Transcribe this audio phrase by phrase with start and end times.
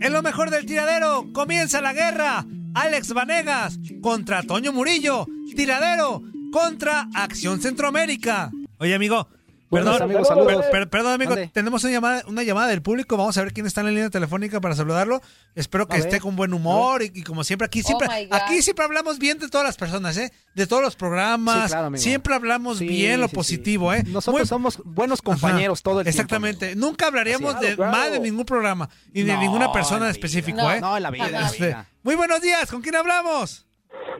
[0.00, 2.46] En lo mejor del tiradero, comienza la guerra.
[2.74, 5.26] Alex Vanegas contra Toño Murillo.
[5.54, 6.22] Tiradero
[6.52, 8.50] contra Acción Centroamérica.
[8.78, 9.28] Oye, amigo,
[9.70, 10.64] Perdón, amigos, saludos.
[10.70, 13.16] per- perdón, amigo, tenemos una llamada, una llamada del público.
[13.16, 15.20] Vamos a ver quién está en la línea telefónica para saludarlo.
[15.54, 18.34] Espero que esté con buen humor y, y como siempre aquí siempre Oh God.
[18.34, 20.32] aquí siempre hablamos bien de todas las personas, ¿eh?
[20.54, 21.62] De todos los programas.
[21.64, 22.02] Sí, claro, amigo.
[22.02, 23.36] siempre hablamos Sí, bien lo sí, sí.
[23.36, 24.02] positivo, ¿eh?
[24.06, 26.20] Nosotros Muy- somos buenos Ajá, compañeros todo el tiempo.
[26.20, 26.76] Exactamente.
[26.76, 27.78] Nunca hablaríamos Así de es.
[27.78, 30.60] mal de ningún programa y de No, ninguna persona en específico.
[30.70, 30.80] ¿eh?
[30.80, 31.88] No, en la vida, en la Este, vida.
[32.02, 33.66] muy buenos días, ¿con quién hablamos?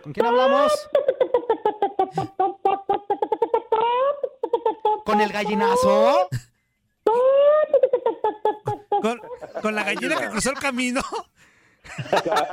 [0.03, 0.73] ¿Con quién hablamos?
[5.07, 6.29] ¿Con el gallinazo?
[9.03, 9.21] Con,
[9.63, 11.01] con la gallina que cruzó el camino.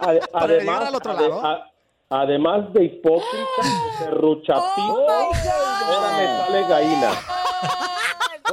[0.01, 1.63] Ade- Para llegar al otro lado.
[2.09, 3.63] además de hipócrita,
[3.97, 5.31] serruchapito, Oh
[5.85, 7.11] ahora me sale gallina.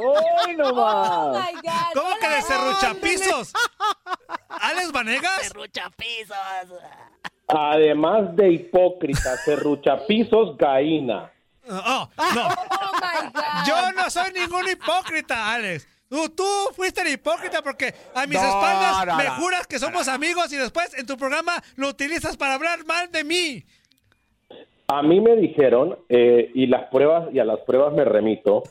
[0.01, 1.37] ¡Hoy Oh nomás!
[1.46, 1.92] my God.
[1.95, 2.42] ¿Cómo que de Hola.
[2.42, 3.52] serruchapisos?
[4.48, 5.52] ¿Alex Vanegas?
[7.48, 11.30] Además de hipócrita, serruchapisos, gallina.
[11.71, 12.49] Oh, no.
[12.71, 13.66] Oh my God.
[13.66, 15.87] Yo no soy ningún hipócrita, Alex.
[16.09, 19.35] Tú, tú fuiste el hipócrita porque a mis No, espaldas no, me no.
[19.37, 23.23] juras que somos amigos y después en tu programa lo utilizas para hablar mal de
[23.24, 23.65] mí.
[24.88, 28.65] A mí me dijeron, eh, y las pruebas, y a las pruebas me remito,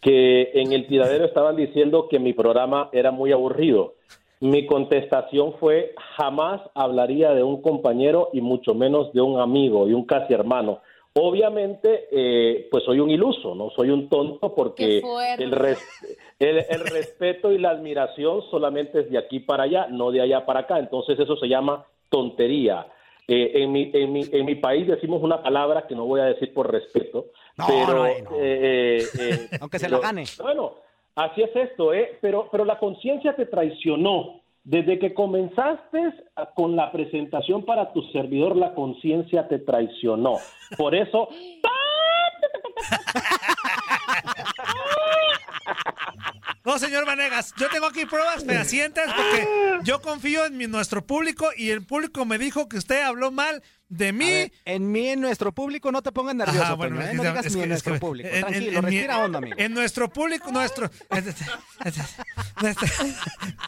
[0.00, 3.94] que en el tiradero estaban diciendo que mi programa era muy aburrido.
[4.38, 9.94] Mi contestación fue, jamás hablaría de un compañero y mucho menos de un amigo, de
[9.94, 10.80] un casi hermano.
[11.18, 15.00] Obviamente, eh, pues soy un iluso, no soy un tonto porque
[15.44, 15.88] el, res-
[16.38, 20.44] el, el respeto y la admiración solamente es de aquí para allá, no de allá
[20.44, 20.78] para acá.
[20.78, 22.86] Entonces eso se llama tontería.
[23.28, 26.24] Eh, en, mi, en, mi, en mi país decimos una palabra que no voy a
[26.26, 28.08] decir por respeto, No, pero no, no.
[28.36, 30.24] eh, eh, eh, Aunque se la gane.
[30.40, 30.74] Bueno,
[31.14, 32.18] así es esto, ¿eh?
[32.20, 34.42] Pero, pero la conciencia te traicionó.
[34.66, 36.12] Desde que comenzaste
[36.56, 40.38] con la presentación para tu servidor, la conciencia te traicionó.
[40.76, 41.28] Por eso,
[46.66, 49.48] No, señor Vanegas, yo tengo aquí pruebas fehacientes porque
[49.84, 53.62] yo confío en mi- nuestro público y el público me dijo que usted habló mal
[53.88, 54.26] de mí.
[54.28, 57.14] ver, en mí, en nuestro público, no te pongas nervioso, Ajá, bueno, Toño, ¿eh?
[57.14, 58.28] No digas es ni en es que- nuestro público.
[58.28, 59.56] en- en- Tranquilo, en respira hondo, amigo.
[59.60, 60.90] En nuestro público, nuestro,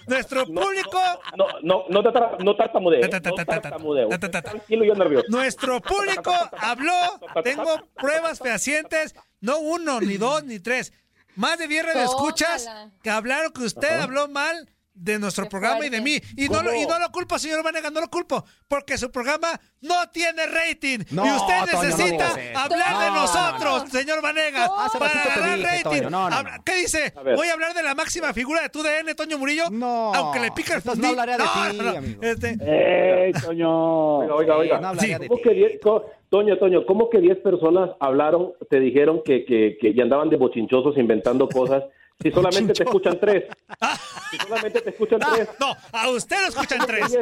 [0.08, 1.00] nuestro, público,
[1.36, 2.02] no, no, no,
[2.40, 4.08] no tartamudeo.
[4.42, 5.26] Tranquilo, yo nervioso.
[5.28, 7.20] nuestro público habló.
[7.44, 10.92] Tengo pruebas fehacientes, no uno, ni dos, ni tres.
[11.38, 12.68] Más de 10 escuchas
[13.00, 16.18] que hablaron que usted habló mal de nuestro Qué programa y de mí.
[16.36, 19.48] Y no, lo, y no lo culpo, señor Vanegas, no lo culpo, porque su programa
[19.80, 20.98] no tiene rating.
[21.10, 23.90] No, y usted Toño, no necesita hablar de No, nosotros, no.
[23.90, 25.82] señor Vanegas, Hace para ganar dije, rating.
[26.00, 26.64] Toño, no, no, Habla- no.
[26.64, 27.12] ¿Qué dice?
[27.16, 27.22] A.
[27.22, 29.64] Voy a hablar de la máxima figura de tu DN, Toño Murillo.
[29.70, 31.02] No, Aunque le pica el fundí.
[31.02, 32.22] no hablaré de ti, amigo.
[32.22, 32.56] Este,
[33.26, 34.18] ¡Ey, Toño!
[34.18, 35.22] Oiga, oiga, Sí, no hablaría Sí.
[35.22, 35.48] de ¿Cómo ti.
[35.48, 39.90] que diez- co- Toño, Toño, ¿cómo que 10 personas hablaron, te dijeron que, que, que
[39.96, 41.84] y andaban de bochinchosos inventando cosas?
[42.20, 43.44] Si solamente te escuchan tres.
[44.30, 45.48] Si solamente te escuchan tres.
[45.60, 47.16] no, a usted lo escuchan tres.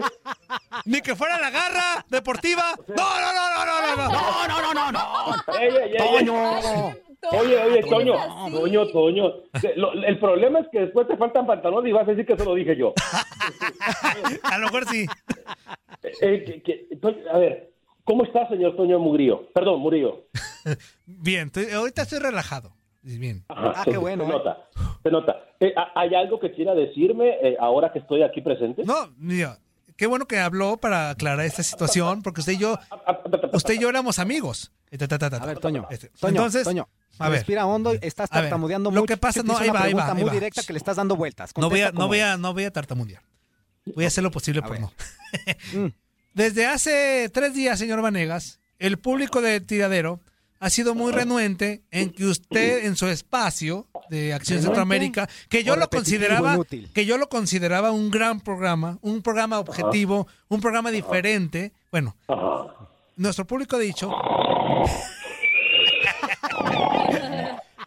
[0.87, 2.75] Ni que fuera la garra deportiva.
[2.89, 3.97] No, no, no, no, no, no.
[3.97, 4.49] no.
[4.49, 5.55] No, no, no, no, no.
[5.59, 5.99] Ey, ey, ey, ey.
[5.99, 6.95] Toño.
[7.33, 8.15] Oye, oye, Toño.
[8.53, 9.33] Toño, Toño.
[10.06, 12.55] El problema es que después te faltan pantalones y vas a decir que eso lo
[12.55, 12.95] dije yo.
[14.45, 15.06] A lo mejor sí.
[16.21, 17.71] Eh, que- que- Toño, a ver,
[18.05, 19.49] ¿cómo está, señor Toño Mugrillo?
[19.53, 20.27] Perdón, Murillo.
[21.06, 22.75] Bien, estoy- ahorita estoy relajado.
[23.19, 23.44] Bien.
[23.49, 24.33] Ajá, Ah, qué bueno, Se eh.
[24.33, 24.69] nota,
[25.03, 25.37] se nota.
[25.61, 28.84] Eh, ¿ha- ¿Hay algo que quiera decirme eh, ahora que estoy aquí presente?
[28.84, 29.59] No, mira,
[29.97, 32.77] qué bueno que habló para aclarar esta situación, porque usted y yo,
[33.53, 34.72] usted y yo éramos amigos.
[34.99, 35.59] Ta, ta, ta, ta, A ver.
[35.59, 35.87] Toño.
[35.91, 36.89] Este, Toño, Entonces, Toño.
[37.19, 39.06] a ver, Respira hondo, estás ver, tartamudeando lo mucho.
[39.15, 40.33] que pasa- no, ahí una va, ahí va, ahí muy va.
[40.33, 41.53] directa que le estás dando vueltas.
[41.56, 43.23] no voy, a, no, voy a, no voy a tartamudear.
[43.94, 44.81] Voy a hacer lo posible por ver.
[44.81, 44.93] no.
[45.75, 45.93] Mm.
[46.34, 50.21] Desde hace tres días, señor Vanegas, el público de Tiradero
[50.59, 54.62] ha sido muy renuente en que usted en su espacio de Acción.
[54.62, 56.91] Centroamérica, que yo lo consideraba, inútil.
[56.94, 61.73] que yo lo consideraba un gran programa, un programa objetivo, un programa diferente.
[61.91, 62.67] Bueno, Ajá.
[63.17, 64.11] nuestro público ha dicho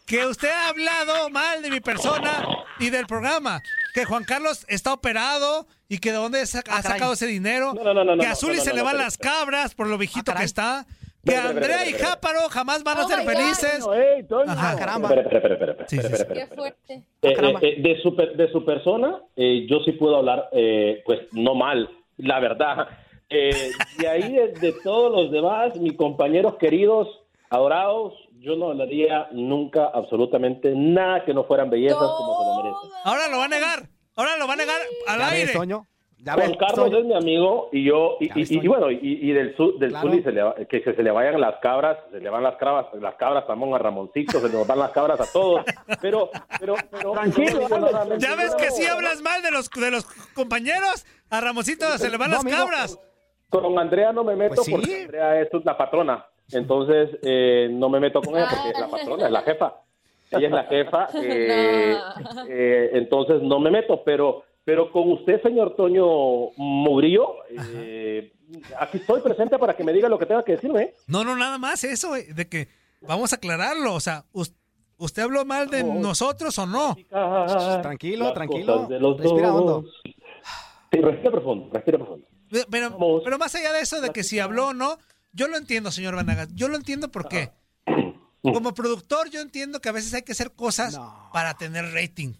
[0.06, 2.44] que usted ha hablado mal de mi persona
[2.80, 3.62] y del programa,
[3.94, 7.83] que Juan Carlos está operado y que de dónde ha Ah, sacado ese dinero, No,
[7.94, 10.39] no, no, no, que a Zuli se le van las cabras por lo viejito Ah,
[10.39, 10.88] que está,
[11.30, 11.94] que Andrea y.
[11.94, 13.88] Jáparo jamás van a ser felices.
[14.48, 14.76] Ajá.
[14.78, 15.10] Caramba.
[15.10, 16.62] Espera, espera, espera, espera, Sí, espera, sí, espera, Qué espera.
[16.62, 17.04] fuerte.
[17.36, 17.60] Caramba.
[17.62, 21.90] de, su, per- de su persona, eh, yo sí puedo hablar, eh, pues no mal,
[22.18, 22.88] la verdad.
[23.30, 27.08] Eh, de ahí, de, de todos los demás, mis compañeros queridos,
[27.50, 32.90] adorados, yo no hablaría nunca absolutamente nada que no fueran bellezas como se lo merecen.
[33.04, 33.84] Ahora lo va a negar.
[34.16, 34.78] Ahora lo va a negar
[35.08, 35.54] al ¿Ya ves, aire.
[35.54, 35.86] Toño?
[36.21, 39.31] ¿Ya Juan ves, Carlos es mi amigo y yo y, y- y- bueno y, y
[39.31, 40.10] del sur del Claro.
[40.10, 42.88] Zuli se le va- que se, le vayan las cabras se le van las cabras
[43.01, 45.63] las cabras también a Ramoncito se le van las cabras a todos
[46.01, 46.30] pero
[46.60, 48.95] pero pero Tranquilo, no Ya ves que sí no.
[48.95, 50.06] hablas mal de los, de los
[50.36, 51.06] compañeros.
[51.30, 52.57] A Ramosito se le van No, las amigo.
[52.57, 53.00] cabras.
[53.50, 54.71] con Andrea no me meto Pues sí.
[54.74, 59.25] porque Andrea es la patrona entonces eh, no me meto con ella porque la patrona
[59.27, 59.75] es la jefa
[60.31, 61.95] ella es la jefa eh,
[62.36, 62.45] No.
[62.50, 67.38] eh, entonces no me meto pero pero con usted señor Toño Murillo
[67.74, 68.31] eh,
[68.80, 70.94] aquí estoy presente para que me diga lo que tenga que decirme ¿eh?
[71.07, 72.68] No, no, nada más eso, eh, de que
[73.01, 73.95] vamos a aclararlo.
[73.95, 74.54] O sea, us-
[74.98, 76.95] ¿usted habló mal de nosotros o no?
[77.81, 78.74] Tranquilo, Las tranquilo.
[78.74, 79.62] cosas de los Respira dos.
[79.62, 79.86] hondo.
[80.92, 82.27] Sí, respira profundo, respira profundo.
[82.69, 83.21] Pero, Vamos.
[83.24, 85.00] pero más allá de eso, de que si habló o no,
[85.33, 86.54] yo lo entiendo, señor Vanagas.
[86.54, 87.50] Yo lo entiendo porque,
[88.44, 91.30] como productor, yo entiendo que a veces hay que hacer cosas No.
[91.33, 92.33] para tener rating.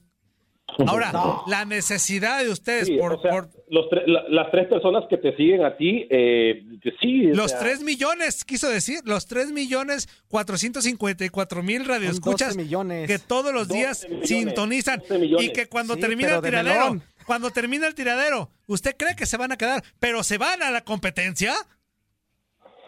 [0.88, 1.12] Ahora,
[1.48, 5.04] la necesidad de ustedes Sí, por, o sea, por los tre- la- las tres personas
[5.10, 6.64] que te siguen a ti, eh,
[7.02, 7.32] sí.
[7.32, 13.08] o los sea, 3 millones, quiso decir, los 3 millones 454 mil radioescuchas 12 millones.
[13.08, 15.46] que todos los 12 días millones, sintonizan 12 millones.
[15.48, 17.04] y que cuando Sí, termina el tiradero, melón.
[17.26, 20.72] cuando termina el tiradero, ¿usted cree que se van a quedar, pero se van a
[20.72, 21.54] la competencia?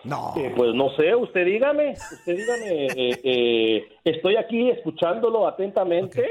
[0.04, 0.34] No.
[0.36, 6.26] eh, pues no sé, usted dígame, usted dígame, eh, eh, estoy aquí escuchándolo atentamente,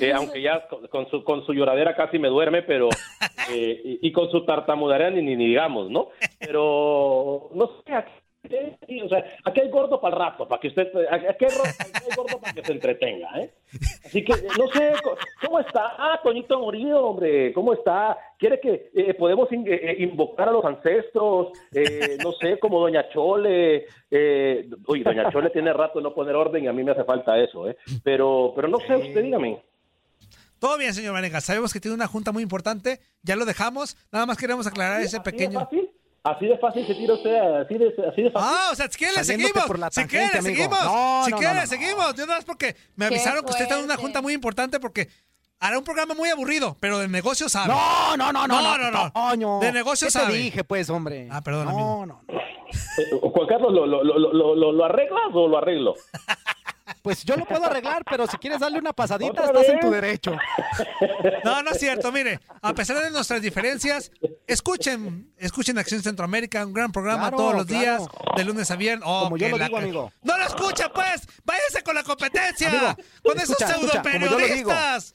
[0.00, 2.88] eh, aunque ya con, con su, con su lloradera casi me duerme, pero,
[3.52, 6.08] eh, y, y con su tartamudera ni, ni, digamos, ¿no?
[6.38, 8.12] Pero, no sé, aquí,
[8.50, 11.44] eh, o sea, aquí hay gordo para el rato, para que usted, aquí hay, aquí
[11.46, 13.50] hay gordo para que se entretenga, ¿eh?
[14.04, 14.92] Así que, no sé,
[15.44, 15.94] ¿cómo está?
[15.98, 18.16] Ah, Toñito Murillo, hombre, ¿cómo está?
[18.38, 19.66] ¿Quiere que eh, podemos in-
[19.98, 21.48] invocar a los ancestros?
[21.74, 23.86] Eh, no sé, como Doña Chole.
[24.10, 27.04] Eh, uy, Doña Chole tiene rato de no poner orden y a mí me hace
[27.04, 27.76] falta eso, ¿eh?
[28.04, 29.58] Pero, pero no sé, usted dígame.
[30.64, 31.44] Todo bien, señor Vanegas.
[31.44, 32.98] Sabemos que tiene una junta muy importante.
[33.22, 33.98] Ya lo dejamos.
[34.10, 35.60] Nada más queremos aclarar ese ¿Así de pequeño.
[35.60, 35.90] fácil?
[36.22, 38.48] Así de fácil se tira usted, así de, así de fácil.
[38.50, 39.66] Ah, o sea, si quiere Saliéndote seguimos.
[39.66, 40.42] por la si quiere amigo.
[40.42, 40.84] seguimos.
[40.86, 42.14] No, si no, quiere no, seguimos.
[42.14, 45.10] Yo nada más porque me avisaron que usted está en una junta muy importante porque
[45.60, 47.68] hará un programa muy aburrido, pero de negocio sabe.
[47.68, 49.60] No, no, no, no, No, no, no.
[49.60, 50.32] De negocio ¿Qué sabe.
[50.32, 51.28] te dije, pues, hombre?
[51.30, 52.06] Ah, perdón, no, amigo.
[52.06, 52.22] no, no.
[52.32, 55.94] Eh, Juan Carlos, ¿lo, lo, lo, lo, lo, lo arreglas o lo arreglo?
[57.04, 59.90] Pues yo lo puedo arreglar, pero si quieres darle una pasadita, ¿Otra estás en tu
[59.90, 60.32] derecho.
[61.44, 62.10] No, no es cierto.
[62.10, 64.10] Mire, a pesar de nuestras diferencias,
[64.46, 67.82] escuchen, escuchen Acción Centroamérica, un gran programa Claro, todos los claro.
[67.82, 68.02] días,
[68.36, 69.04] de lunes a viernes.
[69.06, 70.12] Oh, Como yo digo, amigo.
[70.22, 71.26] No lo escucha, pues.
[71.44, 72.70] Váyase con la competencia.
[72.70, 74.36] Amigo, con esos escucha, pseudo lo digo.
[74.36, 75.14] periodistas.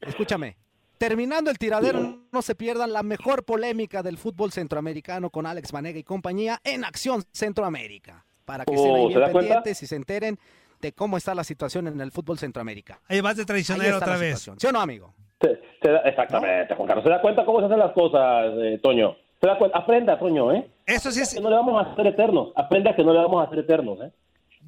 [0.00, 0.56] Escúchame.
[0.96, 5.98] Terminando el tiradero, no se pierdan la mejor polémica del fútbol centroamericano con Alex Vanega
[5.98, 8.24] y compañía en Acción Centroamérica.
[8.46, 9.38] Para que Oh, estén ahí ¿se bien cuenta?
[9.40, 10.38] pendientes y se enteren
[10.80, 13.00] de cómo está la situación en el fútbol Centroamérica.
[13.08, 14.38] Ahí vas de traicionero otra vez.
[14.38, 14.60] situación.
[14.60, 15.14] ¿Sí o no, amigo?
[15.40, 17.04] Se- se da- exactamente, Juan Carlos.
[17.04, 19.16] ¿Se da cuenta cómo se hacen las cosas, eh, Toño?
[19.40, 19.78] ¿Se da cuenta?
[19.78, 20.68] Aprenda, Toño, ¿eh?
[20.86, 21.34] Eso sí es.
[21.34, 22.48] Que no le vamos a hacer eternos.
[22.56, 24.12] Aprenda que no le vamos a hacer eternos, ¿eh?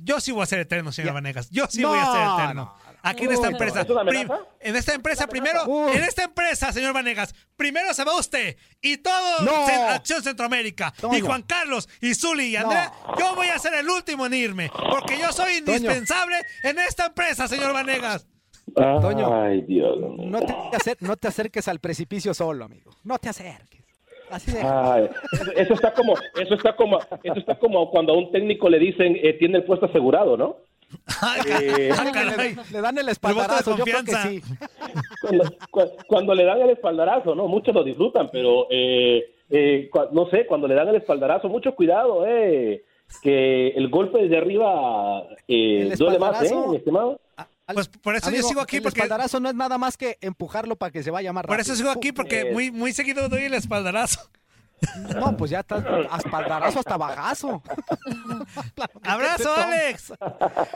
[0.02, 1.12] Yo sí voy a ser eterno, señor.
[1.14, 1.50] Vanegas.
[1.50, 2.54] Yo sí No, voy a ser eterno.
[2.54, 2.89] no, no.
[3.02, 3.80] Aquí en esta empresa.
[3.82, 4.44] ¿Es una Prim- amenaza?
[4.60, 8.98] en esta empresa, ¿Una primero, en esta empresa, señor Vanegas, primero se va usted y
[8.98, 9.66] todo No.
[9.88, 10.92] Acción Centroamérica.
[10.96, 11.26] Y Toño.
[11.26, 14.70] Juan Carlos y Zuli y Andrea, yo voy a ser el último en irme.
[14.90, 18.26] Porque yo soy indispensable en esta empresa, señor Vanegas.
[18.74, 19.42] Toño.
[19.42, 19.96] Ay, Dios.
[19.98, 22.92] No te, acer- no te acerques al precipicio solo, amigo.
[23.02, 23.80] No te acerques.
[24.30, 24.60] Así de...
[24.62, 28.68] Ay, eso- eso está como, eso está como, eso está como cuando a un técnico
[28.68, 30.58] le dicen eh, tiene el puesto asegurado, ¿no?
[31.20, 32.56] Ay, Eh, ah, le, caray.
[32.72, 34.28] le dan el espaldarazo, yo creo que confianza.
[34.28, 34.42] sí.
[35.20, 37.46] cuando, cu- cuando le dan el espaldarazo, ¿no?
[37.48, 41.74] Muchos lo disfrutan, pero eh, eh, cua- no sé, cuando le dan el espaldarazo, mucho
[41.74, 42.84] cuidado, eh,
[43.22, 47.20] que el golpe desde arriba eh, El duele más, ¿eh, mi estimado?
[47.72, 50.74] Pues por eso yo sigo aquí, el porque- espaldarazo no es nada más que empujarlo
[50.76, 51.54] para que se vaya más rápido.
[51.56, 54.20] Por eso sigo aquí, porque muy, muy seguido doy el espaldarazo.
[55.14, 57.62] No, pues ya estás a espaldarazo hasta bajazo.
[59.04, 59.54] ¡Abrazo.
[59.54, 60.12] Alex!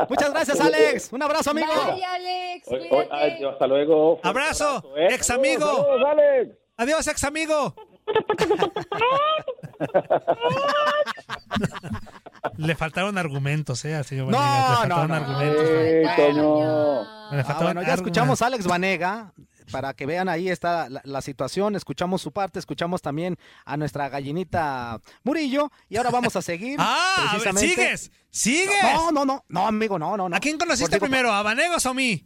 [0.08, 1.12] Muchas gracias, Alex.
[1.12, 1.72] Un abrazo, amigo.
[1.94, 2.66] Bye, Alex.
[3.52, 4.16] Hasta luego.
[4.16, 5.08] Fuerte Abrazo, ¿eh?
[5.10, 5.86] ex amigo.
[6.06, 6.56] Alex.
[6.76, 7.74] Adiós, ex amigo.
[12.58, 14.38] Le faltaron argumentos, eh, al señor No.
[14.38, 15.14] Le no, faltaron no.
[15.14, 15.64] argumentos.
[15.64, 17.02] Bueno, Toño.
[17.02, 17.94] Le Ah, bueno, ya argumentos.
[17.94, 19.32] escuchamos a Alex Vanega.
[19.74, 24.08] Para que vean ahí está la, la situación, escuchamos su parte, escuchamos también a nuestra
[24.08, 26.78] gallinita Murillo y ahora vamos a seguir.
[26.80, 28.68] Ah, a ver, precisamente- sigues, sigues.
[28.94, 30.36] No, no, no, no, amigo, no, no, no.
[30.36, 32.24] ¿A quién conociste Por- digo, primero, a Vanegos o a mí?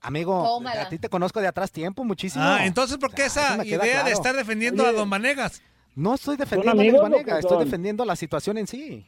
[0.00, 0.82] Amigo, Tómala.
[0.84, 2.42] a ti te conozco de atrás tiempo, muchísimo.
[2.42, 4.92] Ah, entonces, ¿por qué Ah, esa idea de estar defendiendo a.
[4.92, 5.60] Don Vanegas?
[5.94, 7.64] No estoy defendiendo a amigos Alex o Vanega, qué estoy son?
[7.66, 9.06] defendiendo la situación en sí.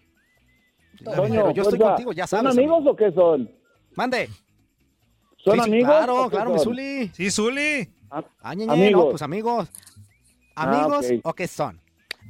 [1.03, 3.51] Pero yo estoy contigo, ya ¿Son sabes, amigos o qué son?
[3.97, 4.29] Mande.
[5.45, 5.91] ¿Son Sí, amigos?
[5.91, 6.65] Claro, o claro, mi son?
[6.65, 7.09] Zuli.
[7.15, 7.91] Sí, Zuli.
[8.11, 8.93] Ah, Ah, Amigos.
[8.93, 9.69] no, pues amigos.
[10.55, 11.21] ¿Amigos ok.
[11.25, 11.81] o qué son?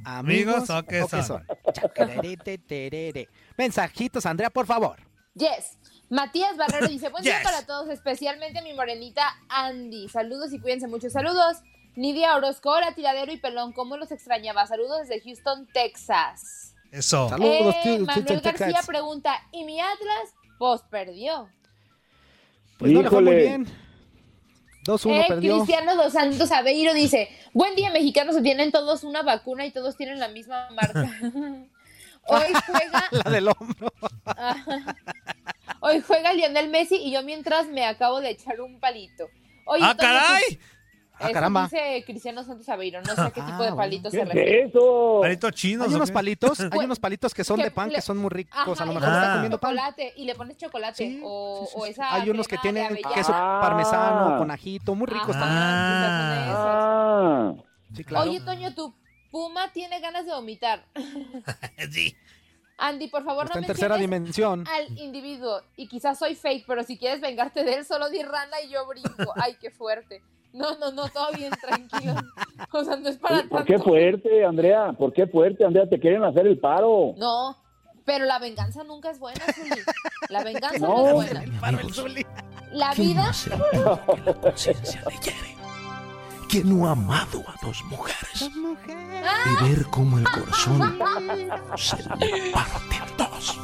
[0.05, 1.45] Amigos o qué son.
[1.73, 3.27] Chacarerete, terere.
[3.57, 4.97] Mensajitos, Andrea, por favor.
[5.35, 5.77] Yes.
[6.09, 10.07] Matías Barrero dice, buen día para todos, especialmente a mi morenita Andy.
[10.09, 11.09] Saludos y cuídense mucho.
[11.09, 11.57] Saludos.
[11.95, 14.65] Nidia Orozco, hola, tiradero y pelón, ¿cómo los extrañaba?
[14.65, 16.73] Saludos desde Houston, Texas.
[16.91, 17.29] Eso.
[17.29, 20.33] Saludos, Eh, Manuel García pregunta, ¿y mi Atlas?
[20.57, 21.49] Pues perdió.
[22.77, 23.47] Pues no le fue muy Híjole.
[23.47, 23.67] bien.
[24.85, 25.55] 2-1 Eh, perdió.
[25.57, 30.19] Cristiano Dos Santos Aveiro dice, buen día mexicanos, tienen todos una vacuna y todos tienen
[30.19, 31.09] la misma marca.
[32.25, 33.93] Hoy juega, La del hombro.
[35.81, 39.27] hoy juega Lionel Messi y yo mientras me acabo de echar un palito.
[39.65, 40.59] Oye, ¡Ah, caray!
[41.19, 41.63] Ah, eso caramba.
[41.65, 43.75] dice Cristiano Santos Aveiro, no sé a qué Ah, tipo de bueno.
[43.77, 44.63] palito ¿Qué se es refiere.
[44.63, 45.19] eso?
[45.21, 45.87] Palitos chinos.
[45.87, 46.13] Hay ¿o unos qué?
[46.13, 48.57] palitos, hay Pues, unos palitos que son que de pan le- que son muy ricos.
[48.59, 49.21] Ajá, a lo y mejor le está Ah.
[49.21, 49.71] pones comiendo pan.
[49.75, 51.91] chocolate y le pones chocolate Sí, o, sí, sí, o sí.
[51.91, 53.15] esa Hay unos que crema de tienen avellana.
[53.15, 53.59] queso Ah.
[53.61, 55.49] parmesano con ajito, muy ricos también.
[55.61, 57.63] Ah, quizás son esos.
[57.69, 58.29] Ah, Sí, claro.
[58.31, 58.95] Oye, Toño, tu
[59.31, 60.83] puma tiene ganas de vomitar.
[61.91, 62.15] Sí.
[62.79, 64.67] Andy, por favor, Está no en tercera menciones dimensión.
[64.67, 65.61] al individuo.
[65.77, 68.85] Y quizás soy fake, pero si quieres vengarte de él, solo di rana y yo
[68.87, 69.31] brinco.
[69.35, 70.21] Ay, qué fuerte.
[70.53, 72.13] No, no, no, todo bien, tranquilo.
[72.71, 74.93] O sea, no es para ¿Por qué fuerte, Andrea?
[74.93, 75.89] ¿Por qué fuerte, Andrea?
[75.89, 77.13] Te quieren hacer el paro.
[77.17, 77.57] No,
[78.05, 79.81] pero la venganza nunca es buena, Zuli.
[80.29, 81.07] La venganza no, No.
[81.07, 81.59] es buena.
[81.59, 82.25] Paro el Zuli.
[82.71, 83.31] La vida,
[84.41, 85.55] conciencia de Yere,
[86.49, 90.99] que no ha amado a dos mujeres y ver cómo el corazón
[91.75, 93.17] se le parte en.
[93.17, 93.59] Dos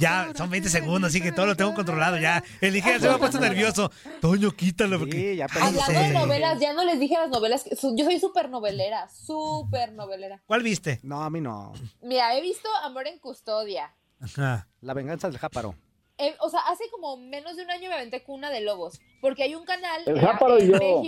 [0.00, 2.42] Ya, son 20 segundos, así que todo lo tengo controlado ya.
[2.60, 3.90] El dije, se me ha puesto nervioso.
[4.20, 5.32] Toño, quítalo porque...
[5.32, 7.64] Sí, ya hablando de novelas, ya no les dije las novelas.
[7.96, 10.42] Yo soy súper novelera, súper novelera.
[10.46, 11.00] ¿Cuál viste?
[11.02, 11.72] No, a mí no.
[12.02, 13.94] Mira, he visto Amor en Custodia.
[14.20, 14.66] Ajá.
[14.80, 15.74] La venganza del jáparo.
[16.18, 19.42] Eh, o sea, hace como menos de un año me aventé Cuna de Lobos, porque
[19.42, 21.02] hay un canal El en- yo.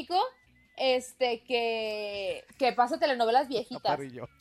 [0.77, 3.99] Este que, que pasa telenovelas viejitas.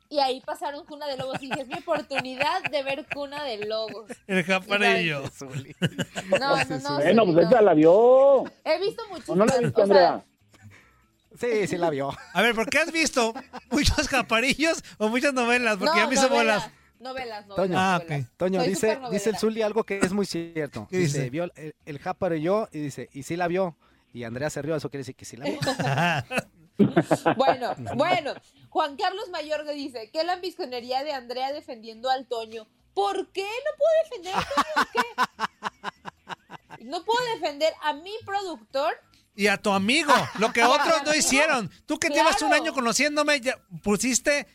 [0.09, 3.65] Y ahí pasaron Cuna de Lobos y dije, es mi oportunidad de ver Cuna de
[3.65, 4.11] Lobos.
[4.27, 5.27] El japarillo.
[5.29, 5.75] Zuli.
[6.39, 6.95] No, no, no.
[6.95, 7.41] Bueno, pues no.
[7.41, 8.43] esa la vio.
[8.65, 9.37] He visto ¿O muchísimas.
[9.37, 10.25] no la viste, Andrea?
[11.39, 12.11] Sí, sí la vio.
[12.33, 13.33] A ver, ¿por qué has visto
[13.71, 15.77] muchos japarillos o muchas novelas?
[15.77, 16.71] Porque no, ya me hizo novelas, bolas.
[16.99, 17.55] Novelas, novelas.
[17.55, 17.79] Toño.
[17.79, 18.31] Ah, novelas.
[18.37, 20.87] Toño, dice, dice el Zuli algo que es muy cierto.
[20.89, 21.29] ¿Qué dice, dice?
[21.29, 23.77] vio el, el yo, y dice, y sí la vio.
[24.13, 25.59] Y Andrea se rió, eso quiere decir que sí la vio.
[27.37, 28.33] Bueno, bueno.
[28.69, 32.67] Juan Carlos Mayorga dice, ¿qué lambisconería de Andrea defendiendo al Toño?
[32.93, 34.87] ¿Por qué no puedo defender al Toño?
[36.77, 36.85] ¿Qué?
[36.85, 38.93] No puedo defender a mi productor.
[39.35, 41.69] Y a tu amigo, lo que otros no hicieron.
[41.85, 44.47] Tú que llevas un año conociéndome, ya pusiste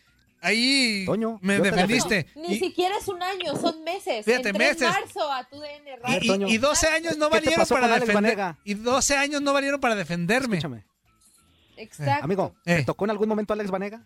[0.46, 2.26] ahí, Toño, me defendiste.
[2.34, 4.24] Ni Y, siquiera es un año, son meses.
[4.24, 4.82] Fíjate, Entré meses.
[4.82, 6.18] en marzo a tu DN y- Radio.
[6.22, 6.48] y- Toño.
[6.48, 8.36] y 12 años no ¿Qué te valieron para con Alex defender.
[8.36, 8.58] Vanega?
[8.64, 10.56] Y 12 años no valieron para defenderme.
[10.56, 10.84] Escúchame.
[11.76, 12.24] Exacto.
[12.24, 12.76] Amigo, Eh.
[12.76, 14.02] ¿te tocó en algún momento Alex Vanega?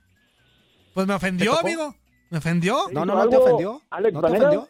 [0.94, 1.94] Pues me ofendió, amigo.
[2.30, 2.88] ¿Me ofendió?
[2.92, 3.82] No, no, ¿Hizo no te ofendió.
[3.90, 4.48] Alex ¿No te Vanega?
[4.48, 4.68] ofendió?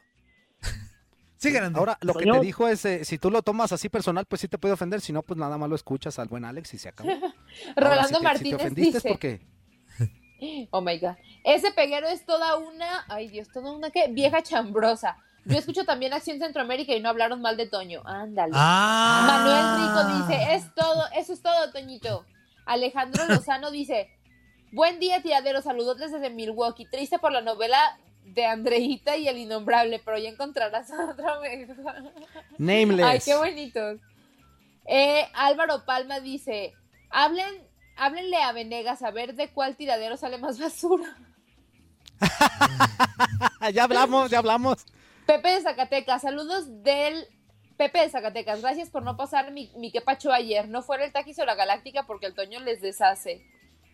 [1.36, 1.78] Sí, grande.
[1.78, 4.48] Ahora, lo que te dijo es, eh, si tú lo tomas así personal, pues sí
[4.48, 5.00] te puede ofender.
[5.00, 7.08] Si no, pues nada más lo escuchas al buen Alex y se acabó.
[7.76, 9.40] Ahora, Rolando si te- si te Martínez ofendiste es dice, porque...
[10.70, 14.08] oh my God, ese peguero es toda una, ay Dios, toda una ¿qué?
[14.08, 15.16] vieja chambrosa.
[15.46, 18.02] Yo escucho también Acción Centroamérica y no hablaron mal de Toño.
[18.04, 18.52] Ándale.
[18.54, 19.24] Ah.
[19.26, 22.26] Manuel Rico dice, es todo, eso es todo, Toñito.
[22.66, 24.10] Alejandro Lozano dice,
[24.70, 26.86] buen día, tiradero, saludos desde Milwaukee.
[26.90, 32.12] Triste por la novela de Andreita y el innombrable, pero ya encontrarás a otro mejor.
[32.58, 33.06] Nameless.
[33.06, 34.00] Ay, qué bonitos.
[34.86, 36.74] Eh, Álvaro Palma dice,
[37.10, 37.69] hablen,
[38.00, 41.16] háblenle a Venegas a ver de cuál tiradero sale más basura.
[43.72, 44.84] ya hablamos, ya hablamos.
[45.26, 47.26] Pepe de Zacatecas, saludos del
[47.76, 48.60] Pepe de Zacatecas.
[48.60, 50.68] Gracias por no pasar mi, mi que pacho ayer.
[50.68, 53.46] No fuera el taquis o la galáctica porque el Toño les deshace.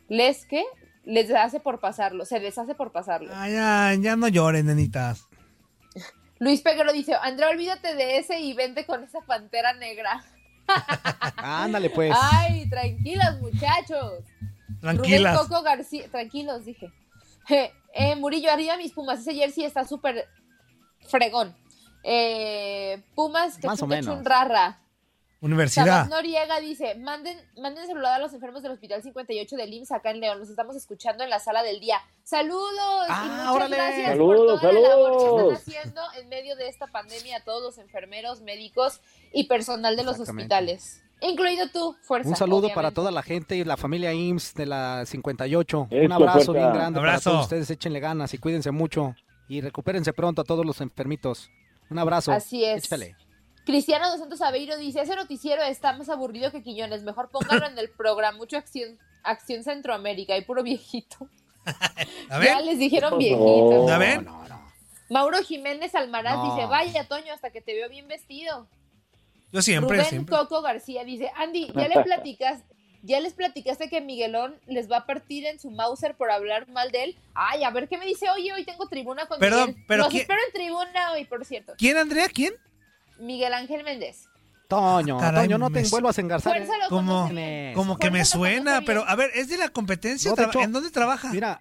[0.09, 0.65] ¿Les qué?
[1.05, 2.25] Les deshace por pasarlo.
[2.25, 3.31] Se deshace por pasarlo.
[3.33, 5.29] Ah, ya, ya no lloren, nenitas.
[6.39, 10.25] Luis Peguero dice, Andrea, olvídate de ese y vente con esa pantera negra.
[11.37, 12.15] Ándale, pues.
[12.21, 14.25] Ay, tranquilos, muchachos.
[14.81, 15.35] Tranquilas.
[15.35, 16.93] Rubén Coco García, tranquilos, dije.
[17.49, 19.21] Eh, eh, Murillo, arriba mis Pumas.
[19.21, 20.29] Ese jersey está súper
[21.09, 21.55] fregón.
[22.03, 24.15] Eh, Pumas, que Más o menos.
[24.15, 24.81] chun, rara.
[25.47, 25.87] Universidad.
[25.87, 30.11] Sabas Noriega dice, manden, manden celular a los enfermos del Hospital 58 del IMSS acá
[30.11, 30.38] en León.
[30.38, 31.99] Los estamos escuchando en la sala del día.
[32.25, 33.07] ¡Saludos!
[33.09, 33.76] Ah, y muchas órale.
[33.76, 35.59] gracias Saludos, por toda la labor que saludos.
[35.59, 39.00] están haciendo en medio de esta pandemia a todos los enfermeros, médicos
[39.33, 41.03] y personal de los hospitales.
[41.21, 42.29] Incluido tú, fuerza.
[42.29, 42.95] Un saludo para obviamente.
[42.97, 45.88] toda la gente y la familia IMSS de la 58.
[45.91, 46.53] Eso, Un abrazo fuerza.
[46.53, 47.31] bien grande para Abrazo.
[47.31, 47.71] todos ustedes.
[47.71, 49.15] Échenle ganas y cuídense mucho.
[49.49, 51.49] Y recupérense pronto a todos los enfermitos.
[51.88, 52.33] Un abrazo.
[52.33, 52.85] Así es.
[52.85, 53.17] Échale.
[53.67, 57.77] Cristiano dos Santos Aveiro dice, ese noticiero está más aburrido que Quiñones, mejor póngalo en
[57.79, 61.29] el programa, mucho acción, acción Centroamérica y puro viejito.
[62.31, 63.19] A Ya ver, les dijeron.
[63.21, 64.25] ¿Ya ven?
[64.25, 64.73] No, no.
[65.11, 66.55] Mauro Jiménez Almaraz No.
[66.55, 68.69] dice, vaya Toño, hasta que te veo bien vestido.
[69.53, 70.37] yo siempre, Rubén siempre.
[70.37, 72.63] Coco García dice, Andy, ya le platicas,
[73.03, 76.91] ya les platicaste que Miguelón les va a partir en su Mauser por hablar mal
[76.93, 77.17] de él.
[77.35, 79.85] Ay, a ver qué me dice, oye, hoy tengo tribuna con Perdón, Miguel.
[79.89, 81.75] pero Los ¿quién- espero en tribuna hoy, por cierto.
[81.79, 82.29] ¿Quién, Andrea?
[82.33, 82.55] ¿Quién?
[83.19, 84.29] Miguel Ángel Méndez.
[84.69, 86.59] Toño, Caray, Toño, no te me- vuelvas a engarzar.
[87.31, 87.73] Bien.
[87.75, 90.31] Como que me suena, pero a ver, ¿es de la competencia?
[90.31, 91.31] No, de Traba- hecho- ¿En dónde trabaja?
[91.33, 91.61] Mira,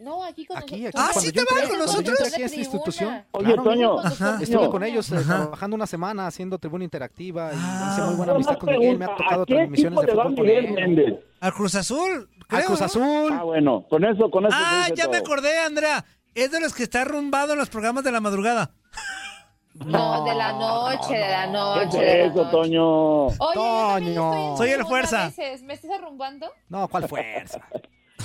[0.00, 0.86] No, aquí con aquí.
[0.94, 2.18] Ah, ¿sí yo trabaja entré, con nosotros?
[2.20, 3.24] aquí esta institución.
[3.30, 4.38] Oye, claro, Toño, Ajá.
[4.42, 7.90] Estuve con ellos eh, trabajando una semana haciendo tribuna interactiva y Ah.
[7.92, 8.98] hice muy buena amistad con Miguel.
[8.98, 10.72] Me ha tocado ¿a qué transmisiones de fútbol con él.
[10.72, 11.14] Méndez?
[11.40, 12.28] Al Cruz Azul.
[12.42, 12.86] A creo, Cruz ¿no?
[12.86, 13.32] Azul.
[13.32, 14.54] Ah, bueno, con eso, con eso.
[14.58, 16.04] Ah, ya me acordé, Andrea.
[16.34, 18.72] Es de los que está arrumbado en los programas de la madrugada.
[19.74, 21.84] No, de la noche, de la ¿Qué noche.
[21.86, 22.50] es de la eso, noche.
[22.50, 23.26] Toño?
[23.26, 24.32] Oye, yo Toño.
[24.32, 25.24] estoy en Soy el fuerza.
[25.26, 25.62] veces.
[25.62, 26.50] ¿Me estás arrumbando?
[26.68, 27.60] No, ¿cuál fuerza?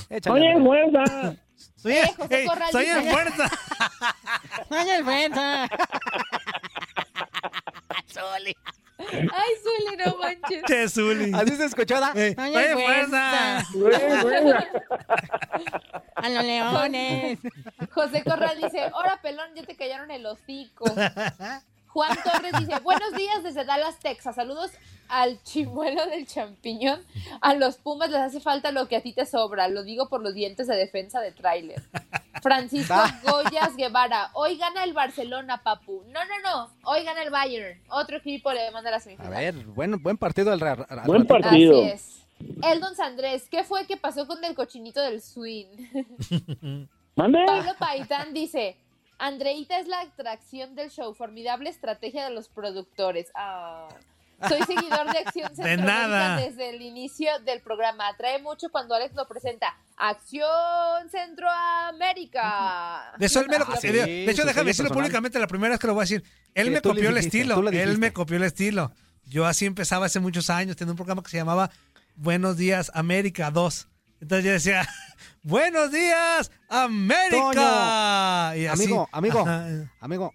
[0.09, 0.35] Échale.
[0.39, 0.57] Oye, Andrea.
[0.59, 1.35] muerda.
[1.75, 3.05] Soy, Eh, José ey, Corral soy dice- en
[8.09, 8.55] fuerza.
[8.99, 10.63] Ay, Zuli, no manches.
[10.67, 11.31] Che, Zuli.
[11.33, 12.11] Así se escuchó, ¿da?
[12.15, 13.59] Eh, soy en fuerza.
[16.15, 17.39] A los leones.
[17.91, 20.85] José Corral dice, ahora pelón, ya te callaron el hocico.
[21.87, 24.35] Juan Torres dice, buenos días desde Dallas, Texas.
[24.35, 24.71] Saludos
[25.07, 27.01] al chimuelo del champiñón.
[27.41, 29.69] A los Pumas les hace falta lo que a ti te sobra.
[29.69, 31.81] Lo digo por los dientes de defensa de tráiler.
[32.41, 34.29] Francisco Goyas Guevara.
[34.33, 36.03] Hoy gana el Barcelona, papu.
[36.07, 36.69] No, no, no.
[36.83, 37.81] Hoy gana el Bayern.
[37.89, 39.31] Otro equipo le manda la A semifinal.
[39.31, 41.27] ver, buen, buen partido al, al Buen ratito.
[41.27, 41.79] partido.
[41.81, 42.15] Así es.
[42.63, 45.67] Eldon Sandrés, ¿qué fue que pasó con el cochinito del swing?
[47.15, 47.43] ¿Mande?
[47.45, 48.77] Pablo Paitán dice,
[49.17, 53.29] Andreita es la atracción del show, formidable estrategia de los productores.
[53.35, 53.89] Ah.
[54.47, 58.07] Soy seguidor de Acción De Centroamérica desde el inicio del programa.
[58.07, 59.75] Atrae mucho cuando Alex lo presenta.
[59.97, 61.68] Acción Centroamérica.
[63.17, 64.91] De eso él me lo- Ah, sí, de, de hecho, déjame decirlo personal.
[65.03, 66.23] públicamente la primera vez que lo voy a decir.
[66.53, 67.69] Él Sí, me copió el estilo.
[67.69, 68.91] Él me copió el estilo.
[69.25, 70.75] Yo así empezaba hace muchos años.
[70.75, 71.69] Tenía un programa que se llamaba
[72.15, 73.87] Buenos Días América 2.
[74.21, 74.87] Entonces yo decía,
[75.43, 78.53] Buenos días América.
[78.57, 78.83] Y así.
[78.83, 79.67] Amigo, amigo, Ajá.
[79.99, 80.33] amigo,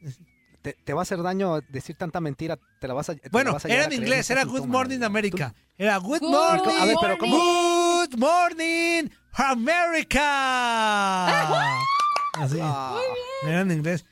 [0.63, 2.59] te, te va a hacer daño decir tanta mentira.
[2.81, 3.15] Te la vas a.
[3.15, 5.07] te la Bueno, vas a era en inglés, era Good Morning mano.
[5.07, 5.55] America.
[5.77, 6.81] Era Good Morning.
[6.81, 7.37] A ver, pero ¿cómo?
[7.37, 11.27] Good Morning America.
[12.35, 12.59] Así.
[12.61, 12.99] Ah,
[13.47, 14.05] Era en inglés.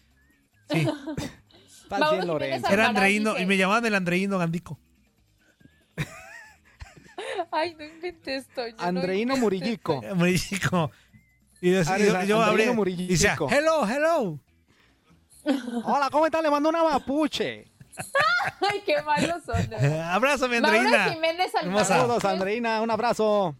[0.70, 0.86] Sí.
[1.90, 2.68] Mauro Jiménez Lorenzo.
[2.72, 4.78] Era Andreino dice- y me llamaban el Andreino Gandico.
[7.50, 8.74] Ay, no inventes, Toño.
[8.78, 10.00] no Andreino Murillico.
[10.00, 10.14] Toño.
[10.14, 10.90] Murillico.
[11.60, 13.12] Y decía- Ah, yo, yo Andreino abría y Murillico.
[13.12, 14.38] decía, hello, hello.
[15.84, 16.42] Hola, ¿cómo estás?
[16.42, 17.66] Le mando una mapuche.
[18.70, 19.74] Ay, qué malos son.
[19.74, 21.10] Abrázame, Mauro Andreina.
[21.12, 21.52] Jiménez.
[21.54, 21.84] Hermosa.
[21.84, 22.80] Saludos, Yo- Andreina.
[22.80, 23.54] Un abrazo.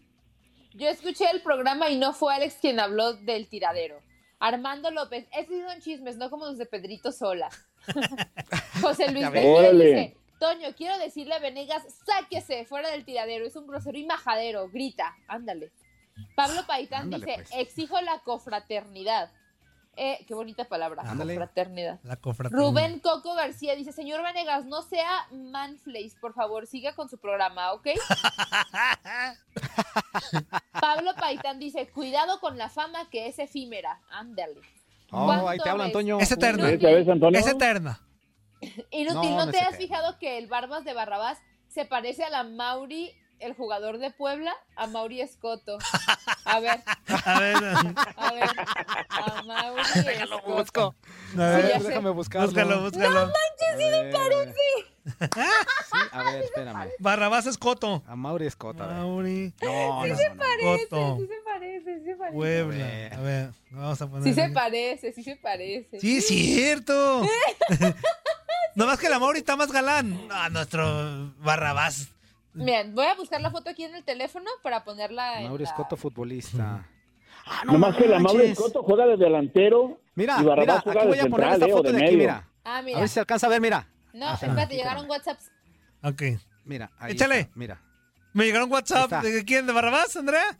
[0.75, 3.99] Yo escuché el programa y no fue Alex quien habló del tiradero.
[4.39, 7.49] Armando López, estos son chismes, no como los de Pedrito Sola.
[8.81, 9.25] José Luis.
[9.27, 9.85] Órale.
[9.85, 14.67] dice, Toño, quiero decirle a Venegas, sáquese fuera del tiradero, es un grosero y majadero,
[14.69, 15.71] grita, ándale.
[16.35, 17.51] Pablo Paitán Ándale, dice, pues.
[17.53, 19.31] exijo la cofraternidad.
[19.95, 21.35] Eh, qué bonita palabra, Ándale.
[21.35, 21.99] confraternidad.
[22.03, 22.67] La cofraternidad.
[22.69, 27.73] Rubén Coco García dice, señor Venegas, no sea manflays, por favor, siga con su programa,
[27.73, 27.87] ¿ok?
[30.81, 33.99] Pablo Paitán dice, cuidado con la fama que es efímera.
[34.09, 34.59] Ándale.
[35.11, 35.85] Oh, ¿Cuánto ahí te habla?
[35.85, 36.19] Antonio.
[36.19, 36.69] Es eterna.
[36.69, 38.01] Es eterna.
[38.91, 42.29] Inútil, No, ¿no, no te has fijado que el Barbas de Barrabás se parece a
[42.29, 45.77] la Mauri, el jugador de Puebla, a Mauri Escoto?
[46.45, 46.79] A ver,
[47.25, 47.55] A ver,
[48.17, 48.49] a ver,
[49.09, 50.53] a Mauri Escoto.
[50.53, 50.95] busco.
[51.37, 51.87] a A ver, sé.
[51.89, 52.47] déjame buscarlo.
[52.47, 53.27] búscalo, búscalo.
[53.77, 54.92] sí me parece.
[55.05, 56.89] Sí, a ver, espérame.
[56.99, 58.03] Barrabás es Coto.
[58.07, 58.95] A Mauri a ver.
[58.95, 60.77] Mauri, No, no, no, no.
[60.77, 62.35] Coto, Sí se parece, sí se parece.
[62.37, 62.85] Puebla.
[63.11, 63.45] A ver.
[63.73, 64.23] A vamos a poner.
[64.23, 65.99] Sí se parece, sí se parece.
[65.99, 67.21] Sí, es cierto.
[68.75, 70.19] Nomás que la Mauri está más galán.
[70.31, 72.09] Ah, nuestro Barrabás.
[72.53, 75.97] Miren, voy a buscar la foto aquí en el teléfono para ponerla en Mauri la-
[75.97, 76.87] futbolista.
[77.45, 78.51] Ah, Nomás que la manches.
[78.51, 81.71] Escoto juega de delantero Mira, y Barrabás mira, aquí voy a poner central, esta eh,
[81.71, 82.17] foto de de aquí, medio.
[82.19, 82.47] mira.
[82.63, 83.87] Ah, A ver si se alcanza a ver, mira.
[84.13, 85.51] No, Ah, espérate, llegaron WhatsApps.
[86.03, 86.21] Ok.
[86.65, 87.39] Mira, ahí Échale.
[87.41, 87.81] está, mira.
[88.33, 89.21] ¿Me llegaron WhatsApp está.
[89.21, 89.65] de quién?
[89.67, 90.57] ¿De Barrabás, Andrea?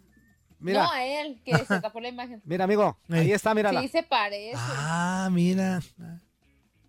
[0.59, 2.41] Mira, No, a él, que se tapó la imagen.
[2.45, 2.97] mira, amigo.
[3.09, 3.31] Ahí Ahí.
[3.31, 3.81] está, mírala.
[3.81, 4.53] Sí, se parece.
[4.57, 5.81] Ah, mira.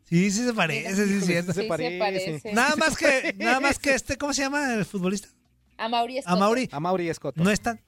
[0.05, 1.53] Sí, sí se parece, sí es cierto.
[1.53, 2.53] Sí, se parece.
[2.53, 5.29] Nada más que, nada más que este, ¿cómo se llama el futbolista?
[5.77, 6.39] A Mauri A Escoto.
[6.39, 6.69] Mauri.
[6.71, 7.43] A Mauri Escoto.
[7.43, 7.79] No está,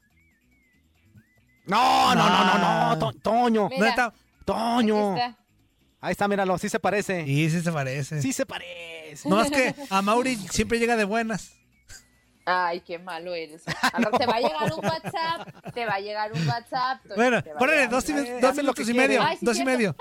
[1.67, 4.15] No, no, no, no, no, To- Toño, Mira, no está.
[4.45, 5.13] Toño.
[5.13, 5.39] aquí está.
[6.07, 7.25] Ahí está, míralo, sí se parece.
[7.25, 8.23] Sí, sí se parece.
[8.23, 9.29] Sí se parece.
[9.29, 11.53] No más que a Mauri siempre llega de buenas.
[12.45, 13.65] Ay, qué malo eres.
[13.65, 15.73] Te va a llegar un WhatsApp.
[15.75, 17.01] Te va a llegar un WhatsApp.
[17.17, 19.21] Bueno, llegar dos, Eh, dos minutos y medio.
[19.21, 19.97] Ay, sí, dos y medio.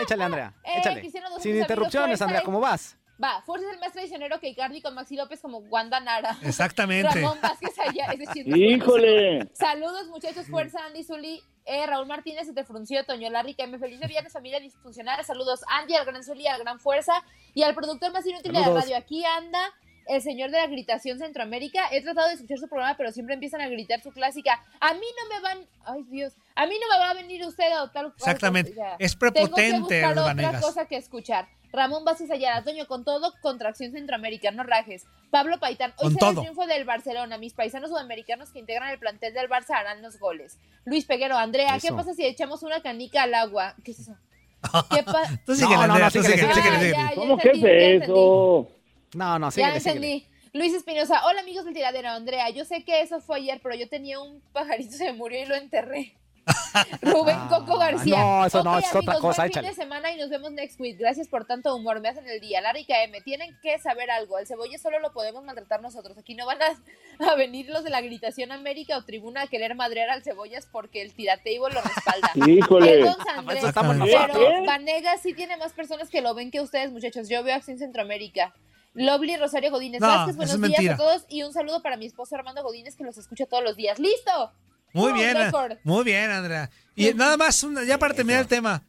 [0.00, 0.54] Échale, Andrea.
[0.64, 1.02] Eh, Échale.
[1.02, 2.96] quisieron dos Sin amigos, interrupciones, Andrea, es- ¿cómo vas?
[3.22, 6.38] Va, Fuerza es el más traicionero que Icardi con Maxi López como Wanda Nara.
[6.42, 7.20] Exactamente.
[7.20, 8.06] Ramón Vázquez allá.
[8.12, 9.50] Es muy Híjole.
[9.54, 11.42] Saludos, muchachos, fuerza, Andy Zuli.
[11.66, 15.24] Eh, Raúl Martínez, se te frunció, Toño Larry, que me feliz de viernes, familia disfuncional.
[15.24, 17.24] Saludos, Andy, al gran Zuli, al gran fuerza
[17.54, 18.96] y al productor más inútil de la radio.
[18.96, 19.74] Aquí anda
[20.08, 21.82] el señor de la gritación Centroamérica.
[21.92, 24.62] He tratado de escuchar su programa, pero siempre empiezan a gritar su clásica.
[24.80, 27.70] A mí no me van, ay Dios, a mí no me va a venir usted
[27.72, 28.12] a adoptar.
[28.16, 28.70] Exactamente.
[28.72, 31.48] O sea, Es Tengo que prepotente buscar otra cosa que escuchar.
[31.72, 35.04] Ramón Vázquez Ayala, Toño, con todo, contracción Centroamérica, no rajes.
[35.30, 36.42] Pablo Paitán, hoy Con será el todo.
[36.42, 37.36] triunfo del Barcelona.
[37.36, 40.58] Mis paisanos sudamericanos que integran el plantel del Barça harán los goles.
[40.86, 41.96] Luis Peguero, Andrea, ¿qué Eso.
[41.96, 43.74] pasa si echamos una canica al agua?
[43.84, 44.16] ¿Qué es eso?
[44.90, 45.38] ¿Qué pasa?
[45.44, 48.04] Tú síguele, Andrea, no, tú síguele, ¿Cómo que es entendí.
[48.04, 48.68] eso?
[49.14, 50.12] No, no, Ya síguele, síguele.
[50.12, 50.28] entendí.
[50.52, 53.88] Luis Espinosa, hola amigos del tiradero, Andrea, yo sé que eso fue ayer, pero yo
[53.88, 56.14] tenía un pajarito, se me murió y lo enterré.
[57.02, 58.16] Rubén Ah, Coco García.
[58.18, 60.52] no, eso no, Ok, es otra amigos, cosa, buen fin de semana y nos vemos
[60.52, 60.96] next week.
[60.96, 62.60] Gracias por tanto humor, me hacen el día.
[62.60, 64.38] Larry KM, tienen que saber algo.
[64.38, 66.16] El cebolla solo lo podemos maltratar nosotros.
[66.16, 69.74] Aquí no van a, a venir los de la gritación América o tribuna a querer
[69.74, 72.30] madrear al cebollas porque el tiratable lo respalda.
[72.46, 73.04] Híjole.
[73.04, 74.64] Pero.
[74.64, 77.28] Vanegas sí tiene más personas que lo ven que ustedes, muchachos.
[77.28, 78.54] Yo veo Acción Centroamérica.
[78.96, 80.00] Lovely Rosario Godínez.
[80.00, 80.94] No, Vázquez, buenos es días mentira.
[80.94, 83.76] a todos y un saludo para mi esposo Armando Godínez que los escucha todos los
[83.76, 83.98] días.
[83.98, 84.52] ¡Listo!
[84.92, 85.76] Muy bien, récord.
[85.84, 86.70] muy bien, Andrea.
[86.94, 88.82] Y nada más, una- ya para terminar el tema.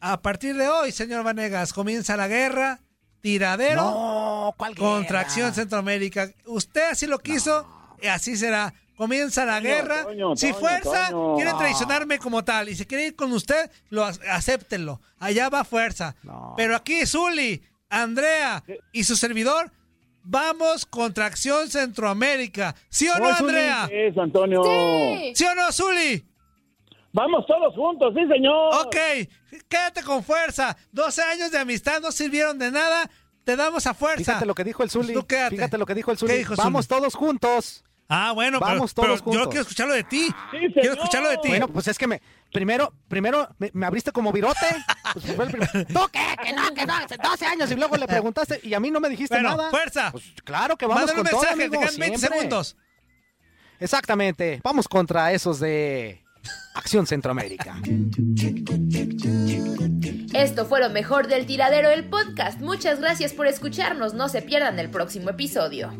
[0.00, 2.80] A partir de hoy, señor Vanegas, comienza la guerra,
[3.22, 5.20] tiradero No, ¿cuál contra?
[5.20, 6.28] Acción Centroamérica.
[6.44, 7.66] Usted así lo quiso
[8.02, 8.74] y así será.
[8.96, 10.02] Comienza la Toño, guerra.
[10.04, 11.34] Toño, si Toño, fuerza Toño.
[11.36, 15.00] quiere traicionarme como tal y si quiere ir con usted, lo ac- acéptenlo.
[15.18, 16.14] Allá va fuerza.
[16.22, 16.52] No.
[16.56, 17.60] Pero aquí Zuli,
[18.02, 19.70] Andrea y su servidor,
[20.22, 22.74] vamos contra Acción Centroamérica.
[22.88, 23.88] ¿Sí o no, es Andrea?
[23.90, 24.62] Eso, Antonio.
[24.64, 25.32] Sí.
[25.34, 26.24] ¿Sí o no, Zuli?
[27.12, 28.74] Vamos todos juntos, sí, señor.
[28.86, 28.96] Ok,
[29.68, 30.76] quédate con fuerza.
[30.92, 33.08] 12 años de amistad no sirvieron de nada.
[33.44, 34.24] Te damos a fuerza.
[34.24, 35.12] Fíjate lo que dijo el Zuli.
[35.12, 35.54] Tú quédate.
[35.54, 36.38] Fíjate lo que dijo el ¿Qué Zuli.
[36.38, 36.98] dijo Vamos Zuli?
[37.00, 37.83] todos juntos.
[38.08, 39.48] Ah, bueno, pero- Vamos pero, todos yo juntos.
[39.48, 40.26] quiero escucharlo de ti.
[40.50, 41.48] Sí, quiero escucharlo de ti.
[41.48, 42.20] Bueno, pues es que me
[42.52, 44.58] primero, primero me, me abriste como virote.
[45.14, 46.36] Pues fue el primer- ¿Tú qué?
[46.44, 49.00] Que no, que no, hace 12 años y luego le preguntaste y a mí no
[49.00, 49.70] me dijiste bueno, nada.
[49.70, 50.10] fuerza.
[50.12, 52.38] Pues claro que vamos Mándale un con todo, mensaje, te amigo, quedan 20 siempre.
[52.40, 52.76] segundos.
[53.80, 54.60] Exactamente.
[54.62, 56.23] Vamos contra esos de
[56.74, 57.76] Acción Centroamérica.
[60.34, 62.60] Esto fue lo mejor del tiradero del podcast.
[62.60, 64.14] Muchas gracias por escucharnos.
[64.14, 65.92] No se pierdan el próximo episodio.